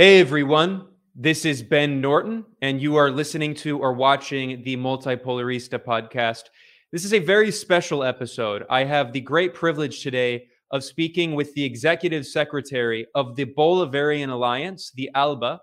[0.00, 5.76] Hey everyone, this is Ben Norton, and you are listening to or watching the Multipolarista
[5.76, 6.42] podcast.
[6.92, 8.64] This is a very special episode.
[8.70, 14.30] I have the great privilege today of speaking with the executive secretary of the Bolivarian
[14.30, 15.58] Alliance, the ALBA.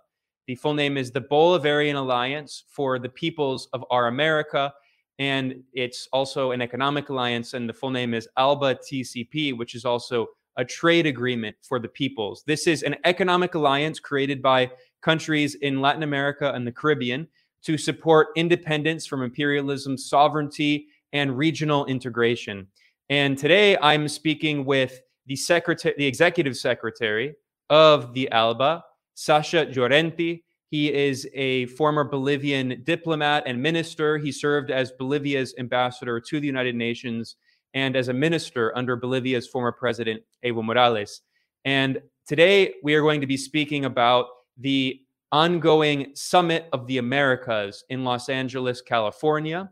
[0.48, 4.74] The full name is the Bolivarian Alliance for the Peoples of Our America,
[5.18, 9.86] and it's also an economic alliance, and the full name is ALBA TCP, which is
[9.86, 10.28] also
[10.58, 12.44] a trade agreement for the peoples.
[12.46, 14.72] This is an economic alliance created by
[15.02, 17.28] countries in Latin America and the Caribbean
[17.64, 22.68] to support independence from imperialism, sovereignty, and regional integration.
[23.10, 27.36] And today I'm speaking with the secretary, the executive secretary
[27.70, 28.84] of the ALBA,
[29.16, 30.44] Sacha Llorenti.
[30.70, 34.18] He is a former Bolivian diplomat and minister.
[34.18, 37.36] He served as Bolivia's ambassador to the United Nations
[37.76, 41.22] and as a minister under Bolivia's former president, Evo Morales.
[41.66, 47.84] And today we are going to be speaking about the ongoing Summit of the Americas
[47.90, 49.70] in Los Angeles, California.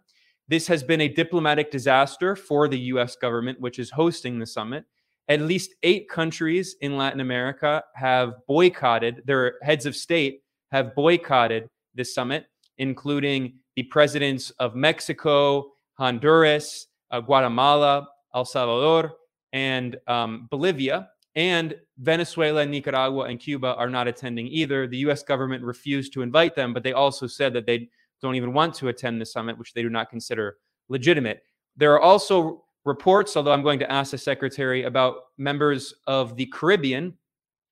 [0.50, 4.84] This has been a diplomatic disaster for the US government, which is hosting the summit.
[5.30, 10.42] At least eight countries in Latin America have boycotted, their heads of state
[10.74, 12.48] have boycotted this summit,
[12.78, 19.14] including the presidents of Mexico, Honduras, uh, Guatemala, El Salvador,
[19.54, 21.10] and um, Bolivia.
[21.36, 24.88] And Venezuela, Nicaragua, and Cuba are not attending either.
[24.88, 27.90] The US government refused to invite them, but they also said that they
[28.22, 30.58] don't even want to attend the summit, which they do not consider
[30.90, 31.44] legitimate.
[31.78, 36.46] There are also reports, although I'm going to ask the secretary about members of the
[36.48, 37.14] Caribbean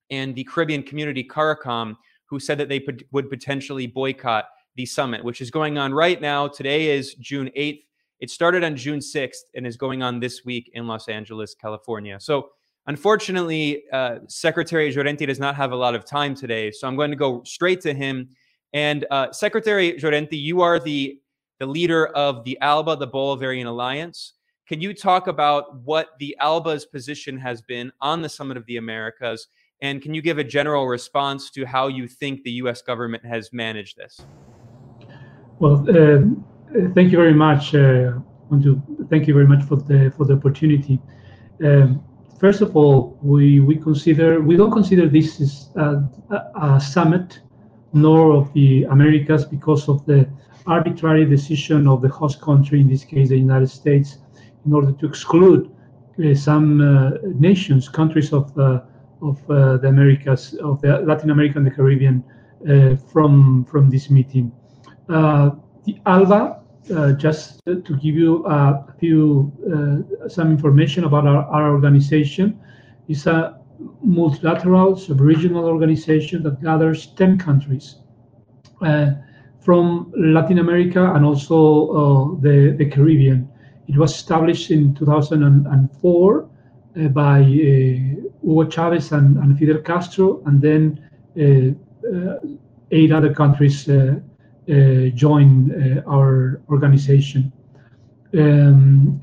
[0.09, 5.42] and the Caribbean community CARICOM who said that they would potentially boycott the summit, which
[5.42, 6.47] is going on right now.
[6.47, 7.84] Today is June 8th.
[8.22, 12.19] It started on June 6th and is going on this week in Los Angeles, California.
[12.19, 12.50] So,
[12.86, 16.69] unfortunately, uh, Secretary Llorenti does not have a lot of time today.
[16.69, 18.30] So, I'm going to go straight to him.
[18.73, 21.19] And uh, Secretary Llorenti, you are the,
[21.58, 24.34] the leader of the ALBA, the Bolivarian Alliance.
[24.67, 28.78] Can you talk about what the ALBA's position has been on the Summit of the
[28.78, 29.47] Americas?
[29.81, 33.51] And can you give a general response to how you think the US government has
[33.51, 34.22] managed this?
[35.57, 36.19] Well, uh,
[36.94, 37.76] thank you very much.
[37.76, 38.14] Uh,
[39.09, 41.00] thank you very much for the for the opportunity.
[41.64, 42.04] Um,
[42.40, 46.04] first of all, we we consider we don't consider this is a,
[46.62, 47.40] a, summit,
[47.94, 50.28] nor of the Americas because of the
[50.68, 54.18] arbitrary decision of the host country, in this case the United States,
[54.66, 55.72] in order to exclude
[56.24, 58.82] uh, some uh, nations, countries of uh,
[59.22, 62.24] of uh, the Americas, of the Latin America and the Caribbean,
[62.70, 64.52] uh, from from this meeting.
[65.08, 71.72] the ALBA uh, just to give you a few uh, some information about our, our
[71.72, 72.59] organization
[73.08, 73.59] it's a
[74.03, 77.97] multilateral sub-regional organization that gathers 10 countries
[78.81, 79.12] uh,
[79.59, 83.47] from Latin America and also uh, the, the Caribbean.
[83.88, 86.50] It was established in 2004
[86.97, 91.00] uh, by uh, Hugo Chavez and, and, Fidel Castro, and then
[92.91, 94.20] eight other countries uh,
[95.16, 97.52] join uh, our organization.
[98.34, 99.22] Um,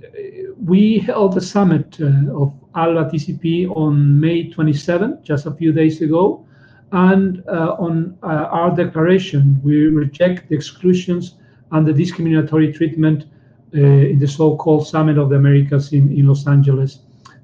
[0.63, 6.03] we held a summit uh, of ALBA TCP on May 27, just a few days
[6.03, 6.45] ago.
[6.93, 11.35] And on our declaration, we reject the exclusions
[11.73, 13.27] and the discriminatory treatment
[13.75, 17.01] uh, in the so-called Summit of the Americas in, in Los Angeles.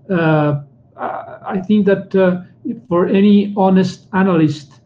[0.08, 0.62] Uh,
[0.96, 2.42] I think that uh,
[2.88, 4.80] for any honest analyst,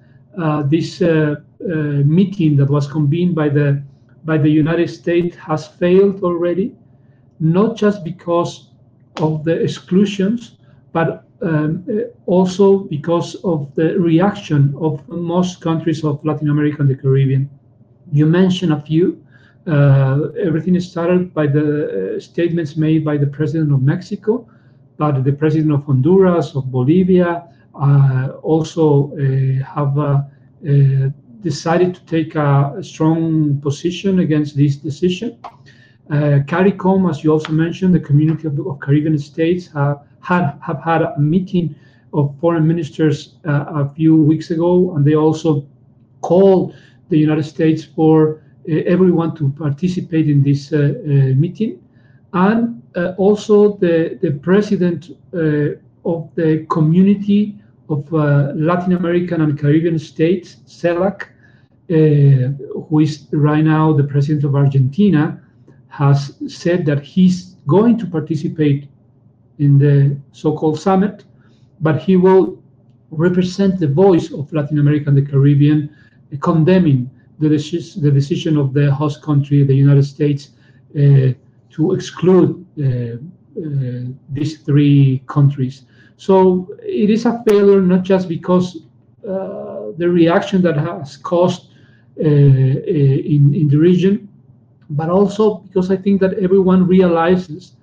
[0.64, 3.82] this uh, meeting that was convened by the
[4.24, 6.74] by the United States has failed already,
[7.40, 8.70] not just because
[9.16, 10.56] of the exclusions,
[10.92, 16.90] but um, uh, also because of the reaction of most countries of Latin America and
[16.90, 17.48] the Caribbean.
[18.12, 19.22] You mentioned a few.
[19.66, 24.48] Uh, everything started by the uh, statements made by the president of Mexico,
[24.96, 27.44] but the president of Honduras, of Bolivia,
[27.74, 29.94] uh, also uh, have
[31.42, 35.38] decided to take a, a strong position against this decision.
[36.10, 40.80] Uh, CARICOM, as you also mentioned, the community of, of Caribbean states have had have
[40.82, 41.74] had a meeting
[42.12, 45.66] of foreign ministers uh, a few weeks ago, and they also
[46.22, 46.74] called
[47.10, 51.78] the United States for uh, everyone to participate in this uh, uh, meeting,
[52.32, 55.10] and uh, also the the president
[56.04, 57.54] of the community
[57.88, 61.22] of uh, Latin American and Caribbean states, CELAC,
[61.90, 62.52] uh,
[62.88, 65.40] who is right now the president of Argentina,
[65.88, 68.88] has said that he's going to participate
[69.58, 71.24] in the so-called summit,
[71.80, 72.62] but he will
[73.10, 75.94] represent the voice of Latin America and the Caribbean,
[76.40, 80.50] condemning the, deci- the decision of the host country, the United States,
[80.94, 81.32] uh,
[81.70, 83.16] to exclude uh,
[83.58, 85.84] uh, these three countries.
[86.18, 88.76] So it is a failure not just because
[89.26, 91.70] uh, the reaction that has caused
[92.20, 94.28] uh, in, in the region,
[94.90, 97.76] but also because I think that everyone realizes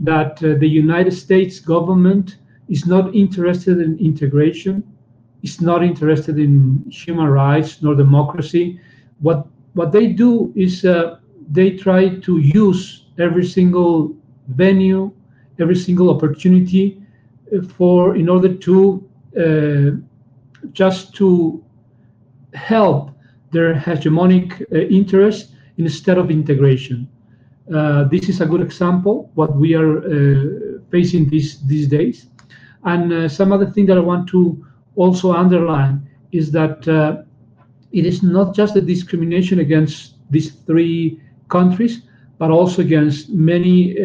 [0.00, 2.38] that uh, the United States government
[2.68, 4.82] is not interested in integration,
[5.44, 8.80] is not interested in human rights nor democracy.
[9.20, 11.18] What what they do is uh,
[11.52, 14.12] they try to use every single
[14.48, 15.12] venue,
[15.60, 17.05] every single opportunity
[17.76, 19.08] for in order to
[19.38, 19.90] uh,
[20.72, 21.62] just to
[22.54, 23.10] help
[23.52, 24.78] their hegemonic uh,
[25.78, 27.08] instead of integration.
[27.74, 32.28] Uh, this is a good example what we are uh, facing these these days.
[32.84, 34.64] And uh, some other thing that I want to
[34.94, 37.22] also underline is that uh,
[37.92, 42.02] it is not just a discrimination against these three countries,
[42.38, 43.96] but also against many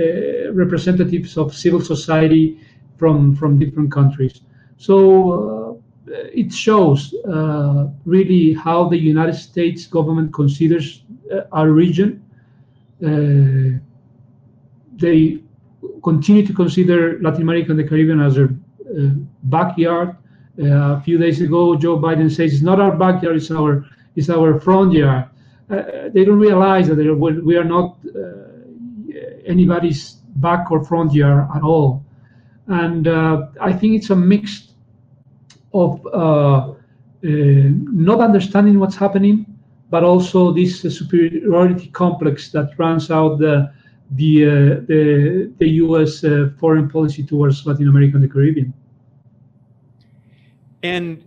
[0.53, 2.59] representatives of civil society
[3.01, 4.36] from from different countries.
[4.77, 4.95] So
[6.12, 7.00] uh, it shows
[7.36, 11.03] uh, really how the United States government considers
[11.33, 12.09] uh, our region.
[13.03, 13.81] Uh,
[15.03, 15.42] they
[16.03, 19.09] continue to consider Latin America and the Caribbean as their uh,
[19.57, 20.09] backyard.
[20.59, 23.71] a few days ago, Joe Biden says it's not our backyard; it's our
[24.18, 25.25] it's our front yard.
[25.71, 26.98] Uh, they don't realize that
[27.50, 28.42] we are not uh,
[29.53, 30.03] anybody's
[30.48, 31.92] back or front yard at all.
[32.68, 34.74] And uh, I think it's a mix
[35.74, 36.04] of
[37.24, 39.46] not understanding what's happening,
[39.90, 43.72] but also this superiority complex that runs out the
[44.12, 44.50] the, uh,
[44.88, 46.24] the, the U.S.
[46.24, 48.74] Uh, foreign policy towards Latin America and the Caribbean.
[50.84, 51.24] And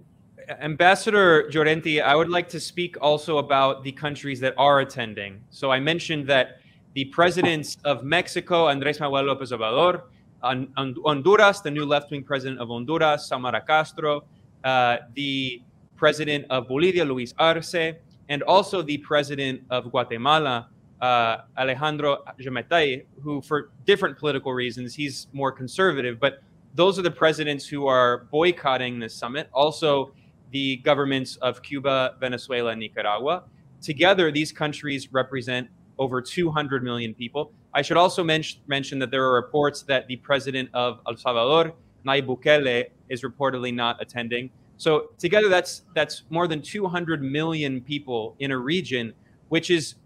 [0.61, 5.43] Ambassador Llorenti, I would like to speak also about the countries that are attending.
[5.51, 6.61] So I mentioned that
[6.93, 10.03] the presidents of Mexico, Andrés Manuel López Obrador,
[10.45, 14.25] Honduras, the new left-wing president of Honduras, Xiomara Castro,
[14.63, 15.63] uh, the
[15.97, 17.95] president of Bolivia, Luis Arce,
[18.29, 20.69] and also the president of Guatemala,
[21.01, 26.43] uh, Alejandro Giammattei, who, for different political reasons, he's more conservative, but
[26.75, 29.49] those are the presidents who are boycotting this summit.
[29.53, 30.13] Also,
[30.51, 33.45] the governments of Cuba, Venezuela, and Nicaragua.
[33.81, 35.69] Together, these countries represent
[35.99, 37.53] over 200 million people.
[37.75, 41.75] I should also men- mention that there are reports that the president of El Salvador,
[42.07, 44.51] Nayib Bukele, is reportedly not attending.
[44.77, 49.13] So together, that's that's more than 200 million people in a region,
[49.49, 49.97] which is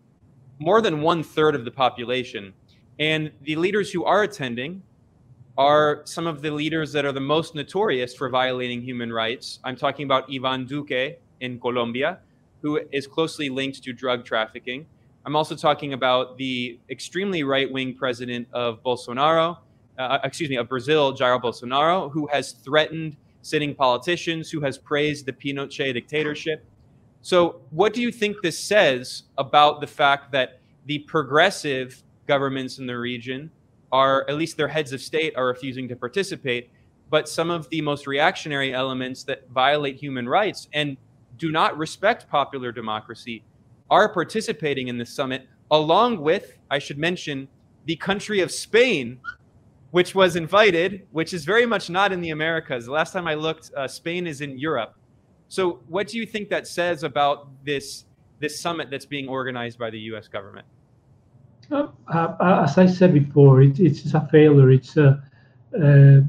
[0.59, 2.53] more than one third of the population.
[2.99, 4.83] And the leaders who are attending
[5.57, 9.59] are some of the leaders that are the most notorious for violating human rights.
[9.65, 12.19] I'm talking about Ivan Duque in Colombia,
[12.63, 14.87] who is closely linked to drug trafficking.
[15.25, 19.59] I'm also talking about the extremely right wing president of Bolsonaro,
[19.99, 25.27] uh, excuse me, of Brazil, Jair Bolsonaro, who has threatened sitting politicians, who has praised
[25.27, 26.65] the Pinochet dictatorship.
[27.21, 32.87] So, what do you think this says about the fact that the progressive governments in
[32.87, 33.51] the region
[33.91, 36.71] are, at least their heads of state, are refusing to participate.
[37.11, 40.97] But some of the most reactionary elements that violate human rights and
[41.39, 43.43] do not respect popular democracy
[43.91, 47.49] are participating in this summit, along with, I should mention,
[47.87, 49.19] the country of Spain,
[49.91, 52.87] which was invited, which is very much not in the Americas.
[52.87, 54.95] The last time I looked, uh, Spain is in Europe.
[55.49, 58.05] So, what do you think that says about this
[58.41, 60.29] this summit that's being organized by the U.S.
[60.29, 60.67] government?
[61.71, 64.71] Uh, uh, as I said before, it, it's a failure.
[64.71, 65.23] It's a,
[65.75, 66.21] uh,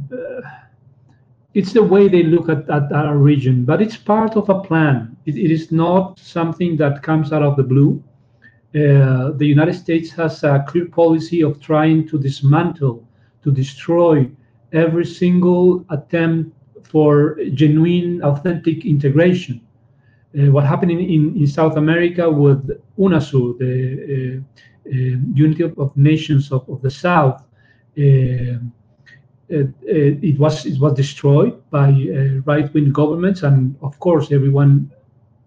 [1.54, 5.09] it's the way they look at, at our region, but it's part of a plan.
[5.30, 8.04] It, it is not something that comes out of the blue.
[8.76, 12.98] Uh, the United States has a clear policy of trying to dismantle,
[13.44, 14.30] to destroy
[14.74, 19.62] every single attempt for genuine, authentic integration.
[20.38, 22.62] Uh, what happened in, in, South America with
[23.00, 27.42] UNASUR, the uh, uh, unity of, of, nations of, of the South,
[27.98, 28.58] uh,
[29.50, 34.92] it, it, was it was destroyed by uh, right-wing governments, and of course, everyone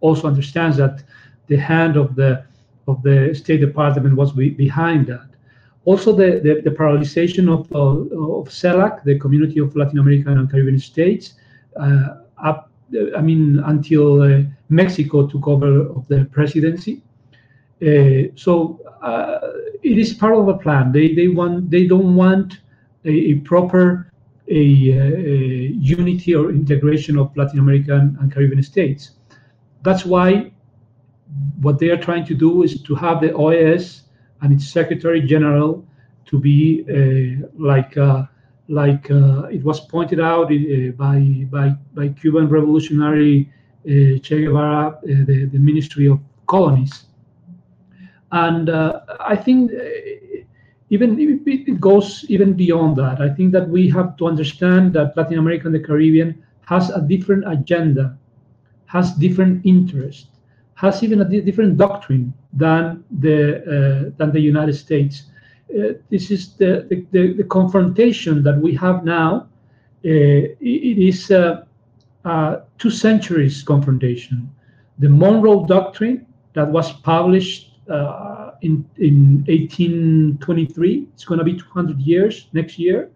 [0.02, 1.02] also understands that
[1.46, 2.44] the hand of the
[2.86, 5.28] of the State Department was be, behind that.
[5.84, 10.78] Also, the, the, the paralyzation of, of CELAC, the Community of Latin American and Caribbean
[10.78, 11.34] States,
[11.76, 12.70] uh, up,
[13.16, 17.02] I mean, until uh, Mexico took over of the presidency.
[17.80, 19.38] Uh, so uh,
[19.82, 20.92] it is part of a plan.
[20.92, 22.60] They they want they don't want
[23.04, 24.12] a, a proper
[24.48, 29.12] a, a, unity or integration of Latin American and Caribbean states.
[29.82, 30.52] That's why
[31.60, 34.02] what they are trying to do is to have the OAS
[34.42, 35.84] and its Secretary General
[36.26, 38.24] to be uh, like uh,
[38.68, 41.18] like uh, it was pointed out uh, by
[41.50, 43.50] by by Cuban revolutionary
[43.86, 47.04] uh, Che Guevara, uh, the, the Ministry of Colonies,
[48.30, 49.72] and I think
[50.90, 53.20] even it goes even beyond that.
[53.20, 57.00] I think that we have to understand that Latin America and the Caribbean has a
[57.00, 58.16] different agenda,
[58.92, 60.26] has different interests,
[60.74, 63.38] has even a different doctrine than the
[63.74, 65.14] uh, than the United States.
[65.70, 69.48] Uh, this is the, the, the, confrontation that we have now.
[70.04, 71.28] Uh, it is
[72.78, 74.50] two centuries confrontation.
[74.98, 81.08] The Monroe Doctrine that was published uh, in in 1823.
[81.14, 83.10] It's going to be 200 years next year,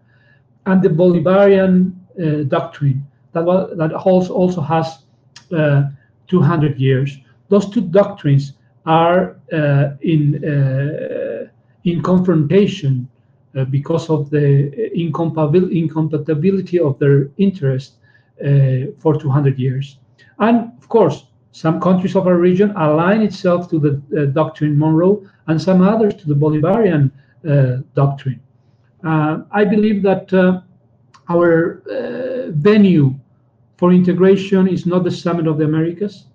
[0.65, 5.03] and the Bolivarian uh, doctrine that was, that also also has
[5.51, 5.83] uh,
[6.27, 7.17] 200 years.
[7.49, 8.53] Those two doctrines
[8.85, 11.47] are uh, in uh,
[11.83, 13.07] in confrontation
[13.71, 17.93] because of the incompatibility of their interest
[18.99, 19.97] for 200 years,
[20.39, 25.23] and of course some countries of our region align itself to the uh, doctrine Monroe
[25.47, 27.09] and some others to the Bolivarian
[27.49, 28.39] uh, doctrine.
[29.03, 30.31] Uh, I believe that
[31.29, 31.81] our
[32.53, 33.15] venue
[33.77, 36.25] for integration is not the Summit of the Americas.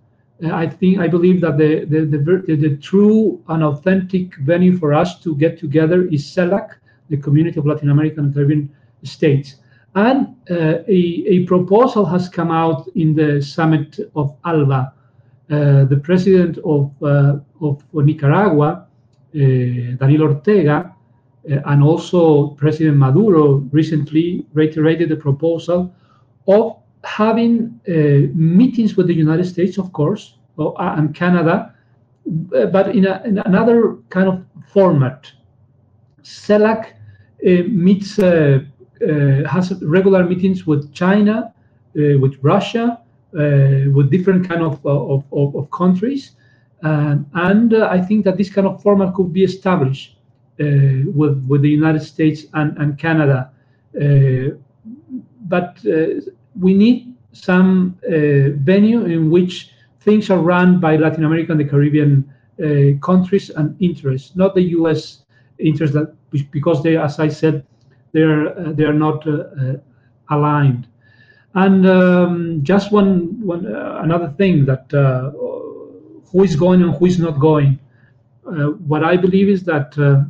[0.43, 4.93] Uh, I think I believe that the the, the the, true and authentic venue for
[4.93, 6.69] us to get together is CELAC,
[7.11, 8.71] the Community of Latin American and Caribbean
[9.03, 9.57] States.
[9.95, 14.93] And a, a proposal has come out in the summit of ALBA,
[15.51, 18.87] uh, the president of, uh, of Nicaragua,
[19.35, 20.95] uh, Daniel Ortega,
[21.45, 25.95] and also President Maduro recently reiterated the proposal
[26.47, 27.81] of having
[28.35, 30.39] meetings with the United States, of course,
[30.79, 31.75] and Canada,
[32.25, 35.31] but in, a, in another kind of format.
[36.23, 36.93] CELAC
[37.45, 38.61] uh, meets, uh,
[39.03, 41.53] uh, has regular meetings with China,
[41.95, 43.03] with Russia,
[43.35, 46.33] uh, with different kind of, of, of, of countries.
[46.83, 50.17] And uh, I think that this kind of format could be established
[50.61, 50.65] uh,
[51.15, 53.51] with, with the United States and, and Canada.
[55.49, 55.79] but
[56.59, 62.33] we need some venue in which things are run by Latin American and the Caribbean
[62.63, 65.25] uh, countries and interests, not the U.S.
[65.59, 66.15] interests that
[66.51, 67.65] because they, as I said,
[68.13, 69.77] they are uh, they are not uh,
[70.31, 70.87] aligned.
[71.55, 75.31] And um, just one, one uh, another thing that uh,
[76.31, 77.79] who is going and who is not going.
[78.47, 80.25] Uh, what I believe is that uh,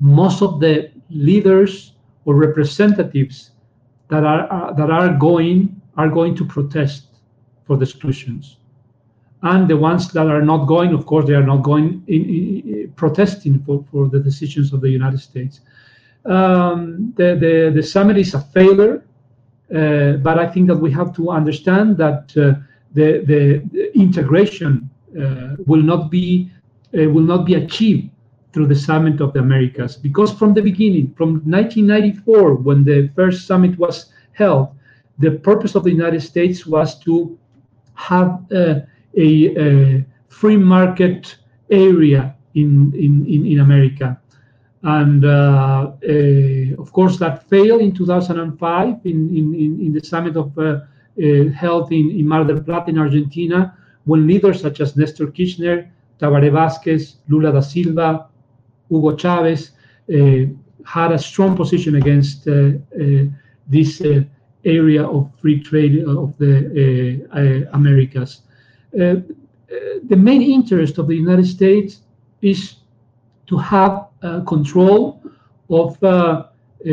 [0.00, 1.92] most of the leaders
[2.24, 3.50] or representatives
[4.14, 7.06] that are uh, that are going are going to protest
[7.66, 8.56] for the solutions,
[9.42, 12.92] and the ones that are not going, of course, they are not going in, in,
[12.96, 15.60] protesting for, for the decisions of the United States.
[16.24, 19.04] Um, the, the the summit is a failure
[19.74, 22.60] uh, but I think that we have to understand that uh,
[22.92, 26.50] the, the, the, integration uh, will not be
[26.92, 28.10] will not be achieved
[28.54, 29.96] through the Summit of the Americas.
[29.96, 34.68] Because from the beginning, from 1994, when the first summit was held,
[35.18, 37.36] the purpose of the United States was to
[37.94, 38.80] have uh,
[39.16, 39.28] a,
[39.66, 41.36] a, free market
[41.70, 44.20] area in, in, in, in America.
[44.82, 50.58] And uh, uh, of course that failed in 2005 in, in, in the summit of
[50.58, 50.80] uh,
[51.54, 56.50] held in, in Mar del Plata in Argentina when leaders such as Nestor Kirchner, Tabaré
[56.50, 58.28] Vázquez, Lula da Silva,
[58.88, 59.70] Hugo Chavez
[60.12, 60.46] uh,
[60.84, 63.24] had a strong position against uh, uh,
[63.66, 64.02] this
[64.64, 68.42] area of free trade of the Americas.
[68.92, 72.00] the main interest of the United States
[72.42, 72.76] is
[73.46, 75.22] to have uh, control
[75.70, 76.90] of uh, uh,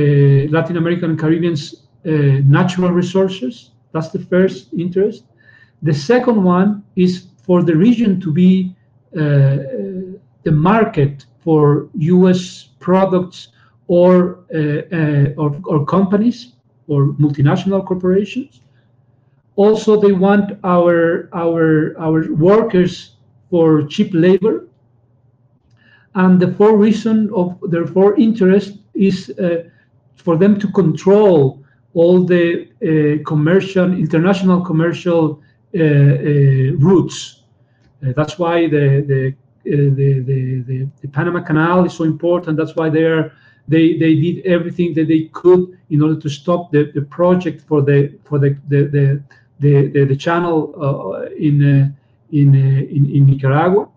[0.50, 3.71] Latin American and Caribbean's natural resources.
[3.93, 5.24] That's the first interest.
[5.81, 8.75] The second one is for the region to be
[10.43, 12.69] the market for U.S.
[12.79, 13.50] products
[13.88, 14.39] or,
[15.38, 16.53] or, or companies
[16.88, 18.62] or multinational corporations.
[19.55, 23.17] Also, they want our our our workers
[23.50, 24.65] for cheap labor
[26.15, 29.63] and the fourth reason of their four interest is uh,
[30.15, 35.41] for them to control all the uh, commercial, international commercial
[35.74, 37.43] uh, uh routes.
[38.03, 39.31] Uh, that's why the the, uh,
[39.63, 42.58] the the, the, the, Panama Canal is so important.
[42.58, 43.32] That's why they're
[43.68, 47.82] They they did everything that they could in order to stop the, the project for
[47.82, 49.24] the for the the the
[49.60, 51.89] the, the, the channel uh, in, uh,
[52.32, 53.88] in, uh, in in Nicaragua.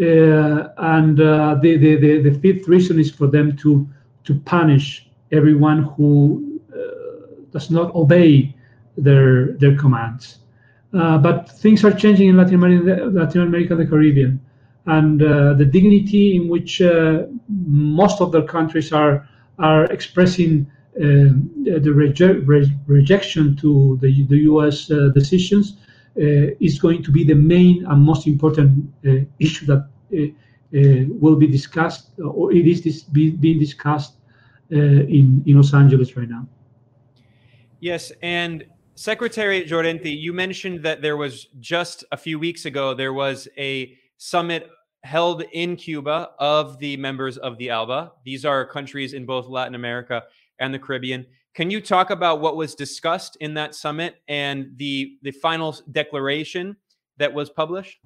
[0.00, 3.88] Uh, and uh, the, the, the, the, fifth reason is for them to
[4.24, 8.54] to punish everyone who uh, does not obey
[8.96, 10.38] their their commands.
[10.92, 14.40] but things are changing in Latin America, Latin America, the Caribbean,
[14.86, 16.82] and the dignity in which
[17.48, 20.66] most of their countries are are expressing
[21.00, 24.90] um, the re- rejection to the, the U.S.
[24.90, 25.76] Uh, decisions
[26.16, 29.88] uh, is going to be the main and most important uh, issue that
[31.20, 34.14] will be discussed, or it is be, being discussed
[34.70, 36.46] in, in Los Angeles right now.
[37.80, 38.64] Yes, and
[38.94, 43.96] Secretary Llorenti, you mentioned that there was just a few weeks ago there was a
[44.18, 44.70] summit
[45.02, 48.12] held in Cuba of the members of the ALBA.
[48.24, 50.22] These are countries in both Latin America
[50.58, 51.26] and the Caribbean.
[51.54, 56.76] Can you talk about what was discussed in that summit and the the final declaration
[57.18, 58.00] that was published?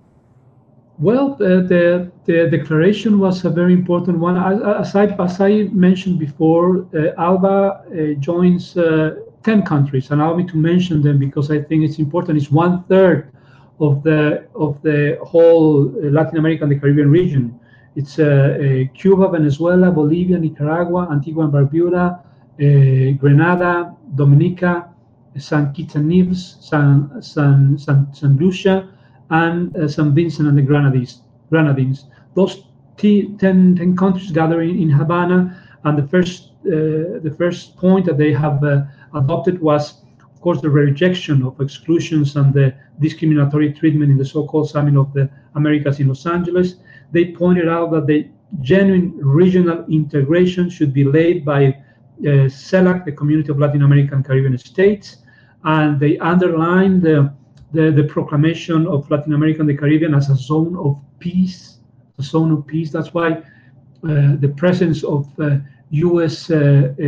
[0.99, 4.37] Well, the, the, the declaration was a very important one.
[4.37, 10.11] As I, as I mentioned before, uh, ALBA uh, joins uh, 10 countries.
[10.11, 12.37] Allow me to mention them because I think it's important.
[12.37, 13.31] It's one third
[13.81, 17.59] of the of the whole Latin America and the Caribbean region.
[17.97, 24.89] It's uh, uh, Cuba, Venezuela, Bolivia, Nicaragua, Antigua and Barbuda, uh, Grenada, Dominica,
[25.37, 25.75] St.
[25.75, 28.89] Kitts and Nevis, San, San, San, San Lucia,
[29.31, 30.15] and uh, St.
[30.15, 31.23] Vincent and the Grenadines.
[31.51, 32.07] Grenadines.
[32.35, 32.65] Those
[32.97, 38.19] t- 10, 10 countries gathering in Havana, and the first uh, the first point that
[38.19, 38.83] they have uh,
[39.15, 40.03] adopted was,
[40.39, 45.13] of course, the rejection of exclusions and the discriminatory treatment in the so-called Summit of
[45.13, 46.77] the Americas in Los Angeles.
[47.11, 48.29] They pointed out that the
[48.61, 54.25] genuine regional integration should be led by uh, CELAC, the Community of Latin American and
[54.25, 55.17] Caribbean States,
[55.65, 57.35] and they underlined the,
[57.73, 61.79] the, the, proclamation of Latin America and the Caribbean as a zone of peace,
[62.21, 62.93] a zone of peace.
[62.93, 65.57] That's why uh, the presence of uh,
[65.91, 66.49] U.S.
[66.49, 67.03] Uh, uh,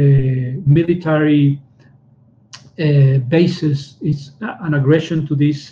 [0.66, 1.60] military
[2.80, 5.70] uh, bases is an aggression to this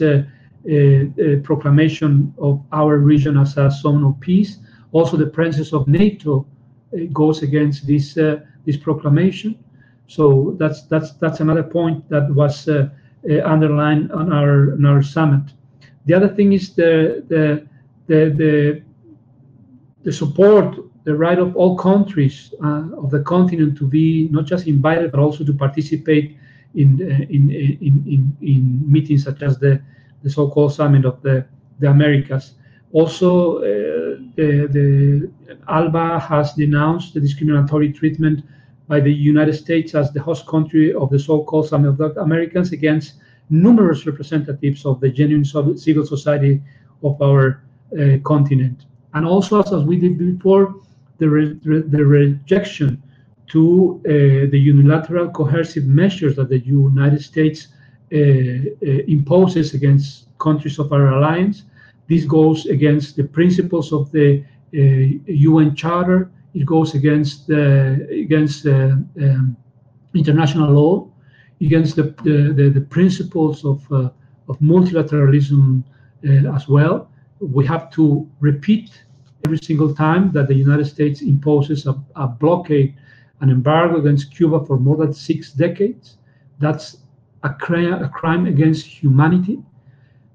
[1.43, 4.59] proclamation of our region as a zone of peace.
[4.93, 6.47] Also, the presence of NATO
[7.13, 9.59] goes against this this proclamation.
[10.09, 12.89] So that's that's that's another point that was uh,
[13.31, 15.43] uh, underlined on our on our summit.
[16.07, 17.67] The other thing is the the
[18.07, 18.83] the the,
[20.03, 24.67] the support, the right of all countries uh, of the continent to be not just
[24.67, 26.38] invited but also to participate
[26.75, 29.81] in uh, in, in in in meetings such as the
[30.23, 31.45] the so-called summit of the
[31.81, 32.55] the Americas.
[32.93, 33.63] Also, uh,
[34.35, 35.31] the, the
[35.69, 38.43] ALBA has denounced the discriminatory treatment
[38.89, 42.73] by the United States as the host country of the so-called Summit of the Americans
[42.73, 43.15] against
[43.51, 46.63] numerous representatives of the genuine civil society
[47.03, 48.87] of our uh, continent.
[49.13, 50.75] And also, as we did before,
[51.19, 53.03] the, re the rejection
[53.49, 57.69] to uh, the unilateral coercive measures that the United States
[58.13, 61.65] uh, uh imposes against countries of our alliance.
[62.09, 69.57] This goes against the principles of the UN Charter it goes against against um,
[70.15, 71.09] international law,
[71.61, 75.85] against the, the, the principles of, of multilateralism
[76.57, 77.11] as well.
[77.41, 78.91] We have to repeat
[79.45, 82.97] every single time that the United States imposes a, a blockade,
[83.41, 86.17] an embargo against Cuba for more than six decades.
[86.59, 86.99] That's
[87.43, 89.63] a, cri- a crime against humanity,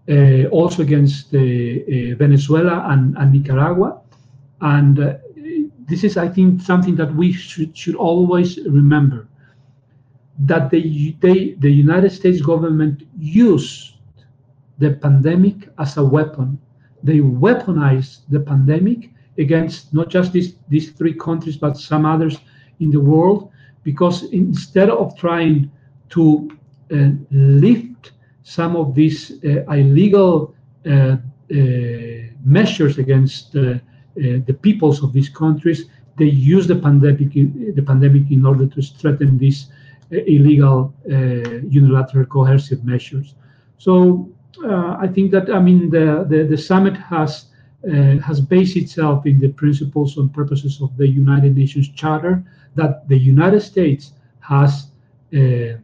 [0.09, 4.01] uh, also against uh, uh, Venezuela and, and, Nicaragua.
[4.61, 5.13] And uh,
[5.87, 9.27] this is, I think, something that we should, should always remember
[10.39, 13.95] that the, they, the United States government used
[14.79, 16.57] the pandemic as a weapon.
[17.03, 22.37] They weaponized the pandemic against not just these, these three countries, but some others
[22.79, 23.51] in the world,
[23.83, 25.71] because instead of trying
[26.09, 26.49] to
[26.93, 28.12] uh, lift
[28.43, 30.53] some of these uh, illegal
[30.86, 31.17] uh, uh
[32.45, 33.75] measures against uh,
[34.15, 35.86] the peoples of these countries,
[36.17, 39.67] they use the pandemic, the pandemic in order to strengthen these
[40.12, 40.93] uh, illegal
[41.69, 43.36] unilateral coercive measures.
[43.77, 44.29] So
[45.03, 47.45] I think that I mean the the, the summit has
[47.85, 52.43] uh, has based itself in the principles and purposes of the United Nations Charter
[52.75, 54.87] that the United States has
[55.35, 55.77] uh,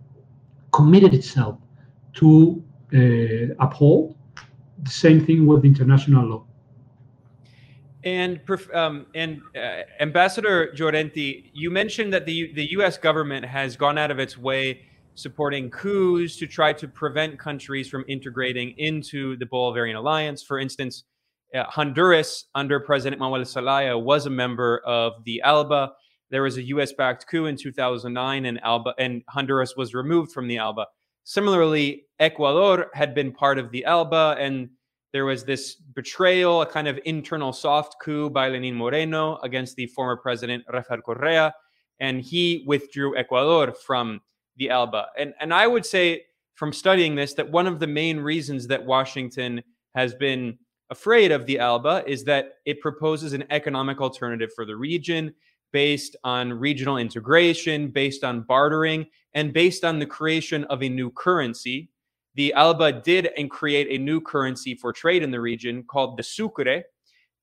[0.72, 1.58] committed itself
[2.14, 4.16] to uh, uphold.
[4.84, 6.46] The same thing with international law.
[8.06, 8.40] And
[8.74, 12.98] um, and uh, Ambassador Llorenti, you mentioned that the the U.S.
[12.98, 14.82] government has gone out of its way
[15.16, 20.42] supporting coups to try to prevent countries from integrating into the Bolivarian alliance.
[20.42, 21.04] For instance,
[21.56, 25.92] uh, Honduras under President Manuel Zelaya was a member of the ALBA.
[26.30, 30.58] There was a U.S.-backed coup in 2009, and ALBA and Honduras was removed from the
[30.58, 30.86] ALBA.
[31.24, 34.70] Similarly, Ecuador had been part of the ALBA, and
[35.12, 39.88] there was this betrayal, a kind of internal soft coup by Lenin Moreno against the
[39.88, 41.54] former president Rafael Correa,
[42.00, 44.22] and he withdrew Ecuador from
[44.58, 45.08] the ALBA.
[45.18, 48.86] And and I would say from studying this that one of the main reasons that
[48.86, 49.64] Washington
[49.96, 50.58] has been
[50.90, 55.34] afraid of the ALBA is that it proposes an economic alternative for the region
[55.72, 61.12] based on regional integration, based on bartering, and based on the creation of a new
[61.12, 61.90] currency.
[62.36, 66.24] The ALBA did and create a new currency for trade in the region called the
[66.24, 66.84] Sucre.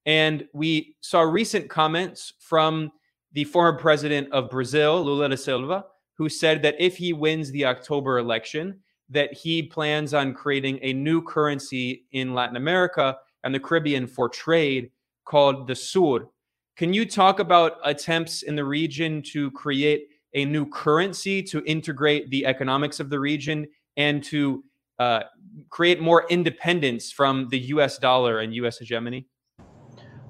[0.06, 2.90] And we saw recent comments from
[3.32, 7.64] the former president of Brazil, Lula da Silva, who said that if he wins the
[7.64, 8.80] October election,
[9.10, 14.28] that he plans on creating a new currency in Latin America and the Caribbean for
[14.28, 14.90] trade
[15.24, 16.26] called the Sur.
[16.76, 22.28] Can you talk about attempts in the region to create a new currency to integrate
[22.30, 24.64] the economics of the region and to
[24.98, 25.20] uh,
[25.70, 29.26] create more independence from the US dollar and US hegemony?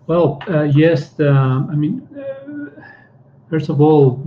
[0.06, 1.08] Well, uh, yes.
[1.14, 2.82] The, I mean, uh,
[3.48, 4.22] first of all,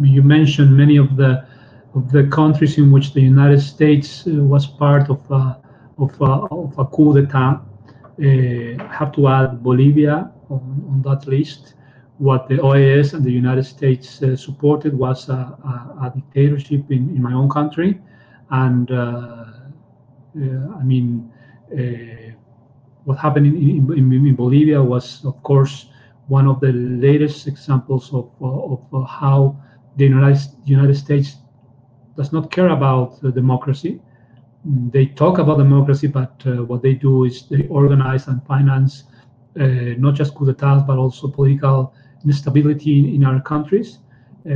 [0.00, 1.48] you mentioned many of the
[1.94, 5.58] of the countries in which the United States uh, was part of a,
[5.96, 7.67] of a, of a coup d'état.
[8.18, 11.74] Uh, have to add Bolivia on, on, that list.
[12.18, 17.14] What the OAS and the United States uh, supported was a, a, a, dictatorship in,
[17.14, 18.00] in my own country,
[18.50, 19.44] and uh,
[20.34, 21.30] I mean,
[23.04, 25.86] what happened in, in, in, Bolivia was, of course,
[26.26, 29.56] one of the latest examples of, of how
[29.96, 30.06] the
[30.64, 31.36] United States
[32.16, 34.00] does not care about democracy.
[34.64, 39.04] They talk about democracy, but uh, what they do is they organize and finance
[39.58, 41.92] uh, not just coup d'etats, but also political
[42.24, 43.98] instability in, our countries.
[44.48, 44.54] Uh,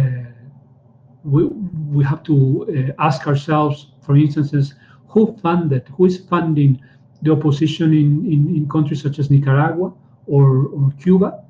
[1.24, 1.44] we,
[1.90, 4.74] we have to uh, ask ourselves, for instance,
[5.08, 6.80] who funded, who is funding
[7.22, 9.92] the opposition in, in, in countries such as Nicaragua
[10.26, 11.44] or, or Cuba,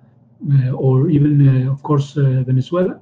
[0.51, 3.01] uh, or even, uh, of course, Venezuela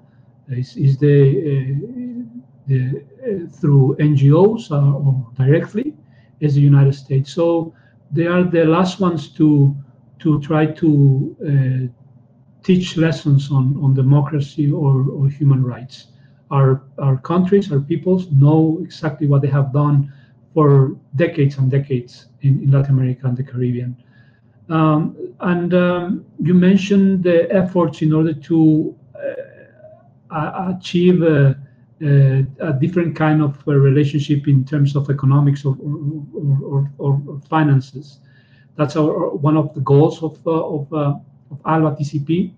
[0.49, 3.10] is, is the, uh, the uh,
[3.53, 5.95] through NGOs or directly
[6.43, 7.33] as the United States.
[7.33, 7.75] So
[8.11, 9.77] they are the last ones to
[10.21, 11.87] to try to uh,
[12.63, 16.09] teach lessons on, on democracy or, or human rights.
[16.51, 20.13] Our our countries, our peoples know exactly what they have done
[20.53, 23.97] for decades and decades in, in Latin America and the Caribbean.
[24.69, 28.95] Um, and um, you mentioned the efforts in order to
[30.31, 31.57] achieve a,
[32.03, 35.77] a, a, different kind of uh, relationship in terms of economics or,
[36.35, 38.21] or, or, or finances.
[38.77, 41.15] That's our, one of the goals of, uh, of, uh,
[41.51, 42.53] of ALBA TCP.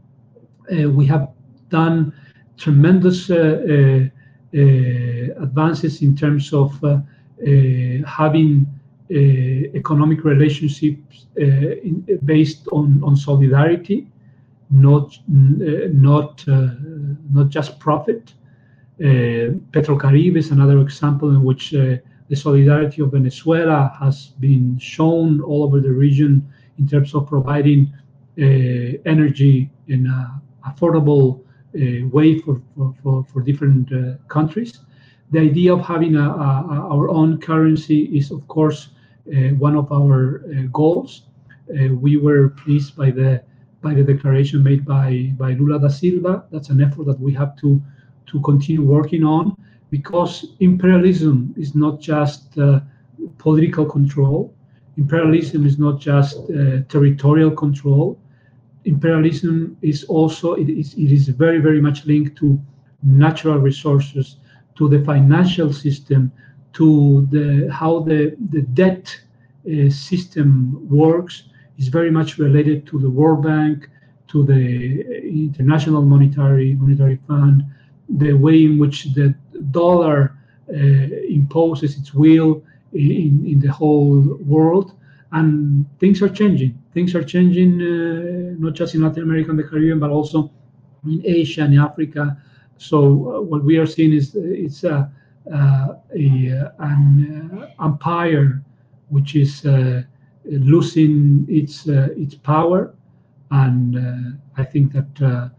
[0.71, 1.31] Uh, we have
[1.69, 2.13] done
[2.57, 4.09] tremendous uh,
[4.53, 6.79] advances in terms of
[8.07, 8.67] having
[9.11, 14.07] economic relationships in, based on, on solidarity
[14.73, 16.71] not not uh,
[17.31, 18.33] not just profit.
[19.03, 21.97] Uh, Petrocaribe is another example in which uh,
[22.29, 26.47] the solidarity of Venezuela has been shown all over the region
[26.79, 27.93] in terms of providing
[28.39, 31.45] energy in an affordable
[32.11, 32.63] way for,
[33.03, 33.91] for, for different
[34.29, 34.81] countries
[35.33, 38.91] the idea of having a, a, our own currency is, of course,
[39.29, 41.23] uh, one of our uh, goals.
[41.71, 43.43] Uh, we were pleased by the
[43.81, 46.45] by the declaration made by, by Lula da Silva.
[46.53, 47.83] That's an effort that we have to,
[48.33, 49.57] to continue working on
[49.91, 52.81] because imperialism is not just uh,
[53.37, 54.55] political control.
[54.97, 58.19] Imperialism is not just uh, territorial control.
[58.85, 62.59] Imperialism is also it is, it is very very much linked to
[63.03, 64.37] natural resources,
[64.77, 66.33] to the financial system,
[66.73, 69.05] to the how the the debt
[69.67, 70.49] uh, system
[70.89, 71.45] works,
[71.79, 73.89] is very much related to the World Bank,
[74.29, 74.63] to the
[75.49, 77.63] International Monetary Monetary Fund,
[78.19, 79.35] the way in which the
[79.71, 80.37] dollar
[80.69, 80.77] uh,
[81.29, 84.93] imposes its will in, in the whole world.
[85.33, 86.79] And things are changing.
[86.93, 90.51] Things are changing uh, not just in Latin America and the Caribbean, but also
[91.07, 92.37] in Asia and Africa.
[92.77, 95.11] So uh, what we are seeing is it's a,
[95.51, 95.97] a
[96.79, 98.63] an uh, empire
[99.09, 100.03] which is uh,
[100.45, 102.95] losing its uh, its power
[103.51, 103.97] and
[104.57, 105.51] I think that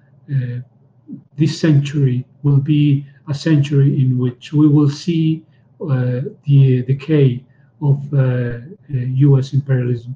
[1.38, 5.44] this century will be a century in which we will see
[5.80, 7.44] the decay
[7.82, 8.02] of
[8.90, 9.54] U.S.
[9.54, 10.16] imperialism.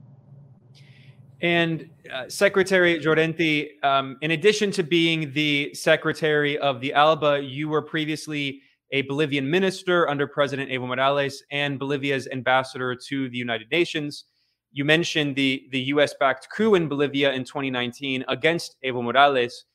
[1.42, 7.70] And uh, Secretary Llorenti, um, in addition to being the secretary of the ALBA, you
[7.70, 8.62] were previously
[8.92, 14.26] a Bolivian minister under President Evo Morales and Bolivia's ambassador to the United Nations.
[14.72, 19.66] You mentioned the, the US backed coup in Bolivia in 2019 against Evo Morales.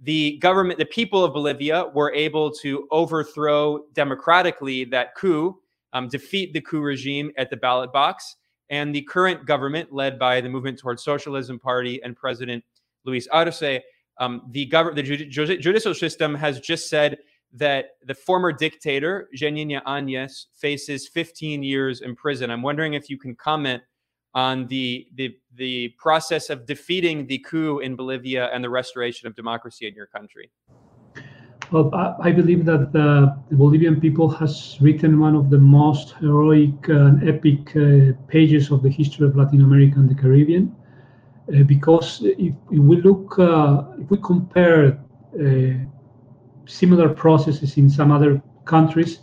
[0.00, 5.58] The government, the people of Bolivia were able to overthrow democratically that coup,
[5.92, 8.36] um, defeat the coup regime at the ballot box.
[8.70, 12.62] And the current government, led by the Movement Towards Socialism Party and President
[13.04, 13.80] Luis Arce,
[14.18, 17.18] um, the, gov- the judicial system has just said
[17.52, 22.50] that the former dictator, Janine Áñez, faces 15 years in prison.
[22.50, 23.82] I'm wondering if you can comment
[24.34, 29.34] on the, the, the process of defeating the coup in Bolivia and the restoration of
[29.34, 30.50] democracy in your country.
[31.70, 37.28] Well, I, believe that the, Bolivian people has written one of the most heroic and
[37.28, 40.74] epic uh, pages of the history of Latin America and the Caribbean.
[41.54, 44.98] Uh, because if, if, we look, uh, if we compare
[45.38, 45.74] uh,
[46.64, 49.20] similar processes in some other countries,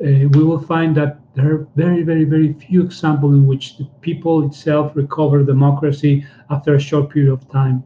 [0.00, 4.46] we will find that there are very, very, very few examples in which the people
[4.46, 7.82] itself recover democracy after a short period of time.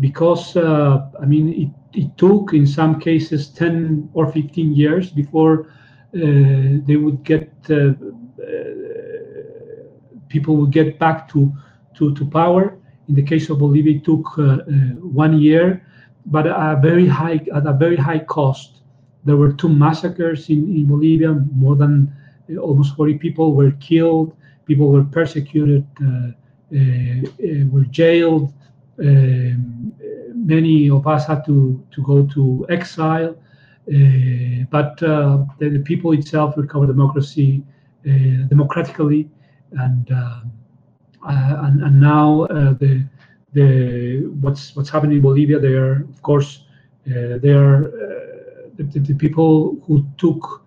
[0.00, 5.68] Because, uh, I mean, it, it, took in some cases 10 or 15 years before
[6.14, 7.94] uh, they would get, uh, uh
[10.28, 11.52] people would get back to,
[11.96, 12.78] to, to power.
[13.08, 14.58] In the case of Bolivia, it took uh, uh,
[15.02, 15.84] one year
[16.26, 18.79] but a very high at a very high cost.
[19.24, 21.34] There were two massacres in, in Bolivia.
[21.54, 22.12] More than
[22.50, 24.36] uh, almost 40 people were killed.
[24.66, 26.30] People were persecuted, uh,
[26.74, 28.52] uh, uh were jailed.
[28.98, 29.92] Um,
[30.34, 33.36] many of us had to, to go to exile.
[34.70, 37.64] But the, the, people itself recovered democracy
[38.04, 39.28] democratically,
[39.72, 40.08] and,
[41.22, 43.04] and and now the
[43.52, 45.58] the what's what's happening in Bolivia.
[45.58, 46.66] They are, of course,
[47.04, 48.29] they are
[48.84, 50.64] the, the, people who took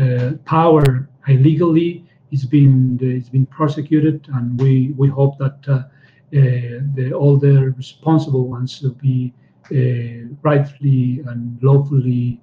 [0.00, 2.04] uh, power illegally.
[2.30, 5.84] It's been it's been prosecuted, and we we hope that uh, uh,
[6.94, 9.32] the, all the responsible ones will be
[9.70, 12.40] uh, rightfully and lawfully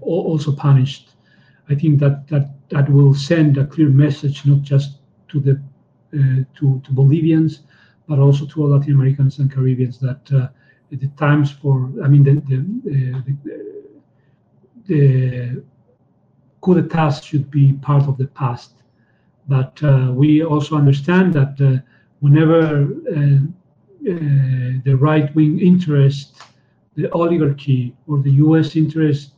[0.00, 1.10] also punished.
[1.68, 5.60] I think that that that will send a clear message, not just to the
[6.12, 7.60] uh, to, to Bolivians,
[8.08, 10.48] but also to all Latin Americans and Caribbeans that uh,
[10.90, 13.34] the times for, I mean, the, the, uh, the,
[14.86, 15.62] the
[16.60, 18.72] coup d'etats should be part of the past.
[19.48, 21.78] But uh, we also understand that uh,
[22.20, 23.38] whenever uh,
[24.02, 26.42] the right wing interest,
[26.96, 28.76] the oligarchy or the U.S.
[28.76, 29.32] interest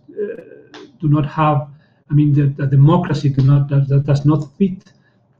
[1.01, 1.69] do not have
[2.13, 4.93] I mean, the, the democracy do not that, that, does not fit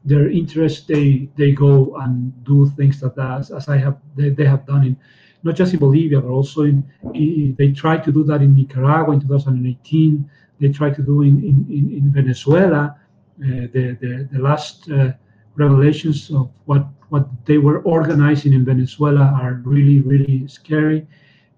[0.03, 4.45] their interest, they they go and do things that as, as I have they, they
[4.45, 4.97] have done in
[5.43, 9.13] not just in Bolivia but also in, in they tried to do that in Nicaragua
[9.13, 10.29] in 2018.
[10.59, 12.95] They tried to do in in, in Venezuela.
[13.39, 15.11] Uh, the, the the last uh,
[15.55, 21.07] revelations of what what they were organizing in Venezuela are really really scary.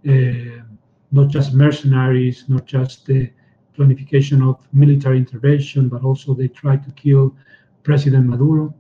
[0.07, 0.63] Uh,
[1.11, 3.29] not just mercenaries, not just the
[3.77, 7.35] planification of military intervention, but also they tried to kill
[7.83, 8.73] President Maduro.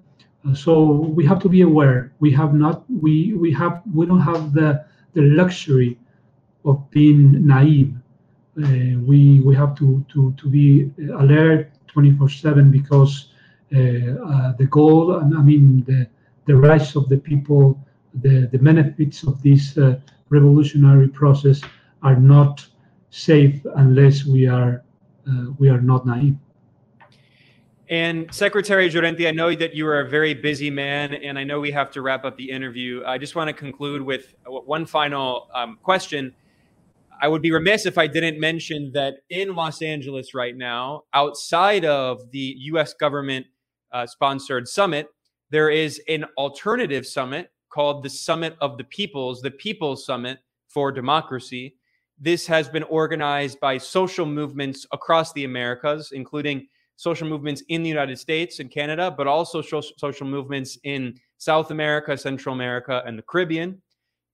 [0.47, 2.13] Uh, so we have to be aware.
[2.19, 2.83] We have not.
[2.89, 3.81] We we have.
[3.93, 4.85] We don't have the
[5.15, 5.97] the luxury
[6.65, 7.93] of being naive.
[8.61, 13.13] Uh, we we have to to to be alert 24/7 because
[13.75, 15.17] uh, uh, the goal.
[15.17, 16.07] and I mean the
[16.45, 17.79] the rights of the people,
[18.23, 19.99] the the benefits of this uh,
[20.29, 21.61] revolutionary process
[22.01, 22.65] are not
[23.09, 24.83] safe unless we are
[25.29, 26.37] uh, we are not naive.
[27.89, 31.59] And Secretary Llorenti, I know that you are a very busy man, and I know
[31.59, 33.03] we have to wrap up the interview.
[33.05, 36.33] I just want to conclude with one final um, question.
[37.21, 41.85] I would be remiss if I didn't mention that in Los Angeles right now, outside
[41.85, 42.95] of the U.S.
[42.95, 43.45] government
[43.91, 45.07] uh, sponsored summit,
[45.51, 50.91] there is an alternative summit called the Summit of the Peoples, the People's Summit for
[50.91, 51.75] Democracy.
[52.19, 57.89] This has been organized by social movements across the Americas, including social movements in the
[57.89, 63.23] United States and Canada, but also social movements in South America, Central America, and the
[63.23, 63.81] Caribbean.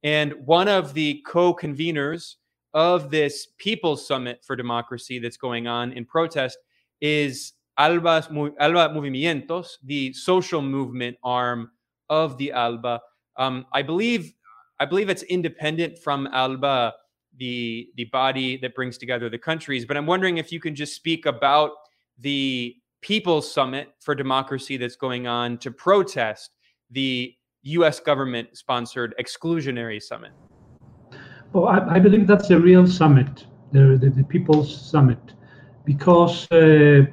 [0.04, 2.36] And one of the co conveners
[2.74, 6.58] of this People's Summit for Democracy that's going on in protest
[7.02, 8.28] is Alba's,
[8.60, 11.72] Alba Movimientos, the social movement arm
[12.10, 13.00] of the ALBA.
[13.38, 14.34] Um, I believe
[14.80, 16.94] I believe it's independent from ALBA,
[17.38, 19.86] the the body that brings together the countries.
[19.86, 21.72] But I'm wondering if you can just speak about
[22.22, 26.52] the People's Summit for Democracy that's going on to protest
[26.92, 28.00] the U.S.
[28.00, 30.32] government sponsored exclusionary summit.
[31.54, 35.20] Well, I, I, believe that's a real summit, the, the, the People's Summit,
[35.86, 37.06] because uh,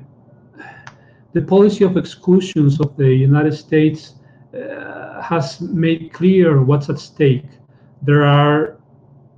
[1.33, 4.15] the policy of exclusions of the United States
[4.55, 7.45] uh, has made clear what's at stake.
[8.03, 8.79] There are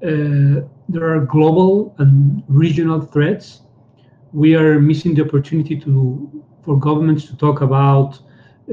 [0.02, 3.62] uh, there are global and regional threats.
[4.32, 8.20] We are missing the opportunity to for governments to talk about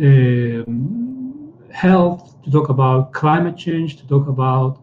[0.02, 4.80] um, health, to talk about climate change, to talk about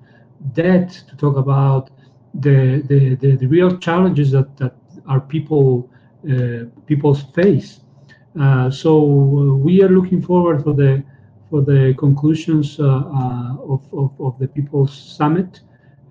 [0.52, 1.90] debt, to talk about
[2.34, 4.74] the the, the, the real challenges that, that
[5.06, 5.90] our people
[6.30, 7.80] uh, people face.
[8.40, 9.02] Uh, so
[9.66, 11.02] we are looking forward for the
[11.50, 15.60] for the conclusions uh, uh, of, of, of the People's Summit.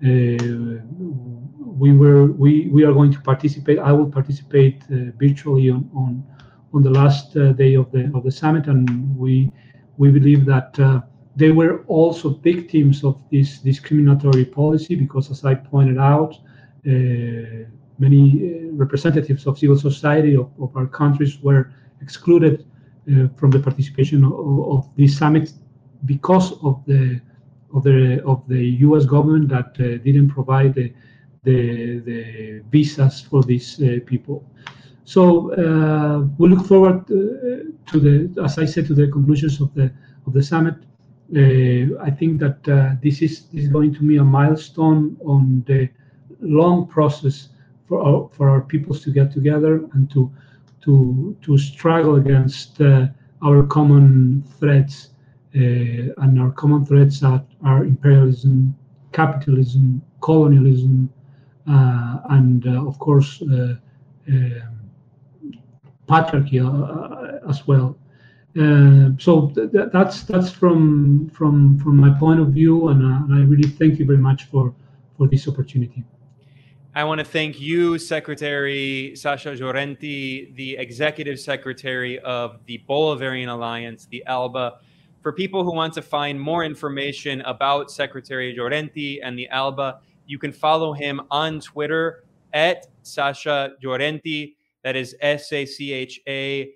[0.04, 3.78] We were we, we are going to participate.
[3.78, 4.84] I will participate
[5.18, 6.24] virtually on, on
[6.72, 9.50] on the last day of the of the summit, and we
[9.96, 10.78] we believe that
[11.36, 16.34] they were also victims of this discriminatory policy because, as I pointed out,
[16.86, 17.66] uh,
[17.98, 22.66] many uh, representatives of civil society of, of, our countries were excluded
[23.10, 25.52] uh, from the participation of, of summit
[26.04, 27.20] because of the
[27.74, 29.04] of the of the U.S.
[29.04, 30.92] government that uh, didn't provide the,
[31.42, 34.44] the, the visas for these uh, people.
[35.04, 39.92] So uh, we look forward to the, as I said, to the conclusions of the
[40.26, 40.76] of the summit.
[42.06, 42.62] I think that
[43.02, 45.90] this is this is going to be a milestone on the
[46.40, 47.48] long process
[47.86, 50.30] for our, for our peoples to get together and to
[50.82, 53.06] to to struggle against uh,
[53.42, 55.10] our common threats
[55.54, 58.76] and our common threats that are imperialism,
[59.12, 61.08] capitalism, colonialism,
[61.66, 63.80] and of course um,
[66.08, 66.60] patriarchy
[67.48, 67.96] as well.
[68.56, 73.24] Uh, so th- th- that's that's from from from my point of view, and, uh,
[73.24, 74.72] and I really thank you very much for
[75.16, 76.04] for this opportunity.
[76.94, 84.06] I want to thank you, Secretary Sacha Llorenti, the Executive Secretary of the Bolivarian Alliance,
[84.06, 84.78] the ALBA.
[85.24, 90.38] For people who want to find more information about Secretary Llorenti and the ALBA, you
[90.38, 94.56] can follow him on Twitter at Sacha Llorenti.
[94.82, 96.74] That is S A C H A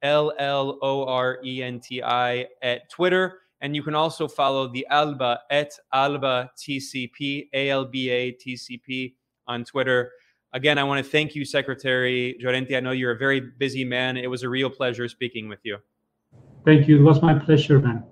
[0.00, 3.40] L L O R E N T I at Twitter.
[3.60, 8.56] And you can also follow the Alba at Alba TCP, A L B A T
[8.56, 9.16] C P
[9.48, 10.12] on Twitter.
[10.52, 12.76] Again, I want to thank you, Secretary Llorenti.
[12.76, 14.16] I know you're a very busy man.
[14.16, 15.78] It was a real pleasure speaking with you.
[16.64, 17.00] Thank you.
[17.00, 18.04] It was my pleasure, man.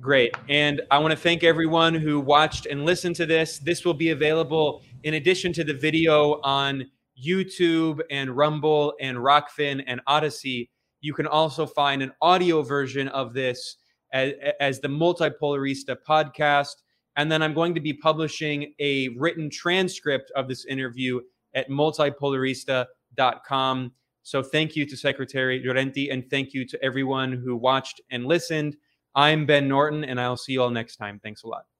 [0.00, 0.34] Great.
[0.48, 3.58] And I want to thank everyone who watched and listened to this.
[3.58, 6.90] This will be available in addition to the video on
[7.24, 10.68] YouTube and Rumble and Rokfin and Odysee.
[11.00, 13.76] You can also find an audio version of this
[14.12, 16.74] as, as the Multipolarista podcast.
[17.16, 21.20] And then I'm going to be publishing a written transcript of this interview
[21.54, 23.92] at multipolarista.com.
[24.22, 28.76] So thank you to Secretary Llorenti and thank you to everyone who watched and listened.
[29.14, 31.20] I'm Ben Norton, and I'll see you all next time.
[31.22, 31.71] Thanks a lot.